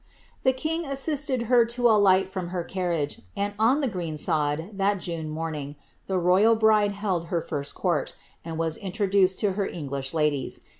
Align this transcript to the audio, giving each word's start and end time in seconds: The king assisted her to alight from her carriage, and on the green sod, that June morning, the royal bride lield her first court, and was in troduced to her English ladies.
The 0.41 0.51
king 0.51 0.83
assisted 0.83 1.43
her 1.43 1.63
to 1.63 1.87
alight 1.87 2.27
from 2.27 2.47
her 2.47 2.63
carriage, 2.63 3.21
and 3.37 3.53
on 3.59 3.81
the 3.81 3.87
green 3.87 4.17
sod, 4.17 4.71
that 4.73 4.99
June 4.99 5.29
morning, 5.29 5.75
the 6.07 6.17
royal 6.17 6.55
bride 6.55 6.93
lield 7.03 7.25
her 7.27 7.39
first 7.39 7.75
court, 7.75 8.15
and 8.43 8.57
was 8.57 8.77
in 8.77 8.93
troduced 8.93 9.37
to 9.41 9.51
her 9.51 9.67
English 9.67 10.11
ladies. 10.11 10.61